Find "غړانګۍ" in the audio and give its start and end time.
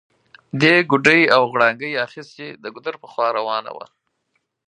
1.51-1.93